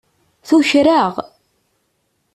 [0.47, 1.13] Tuker-aɣ.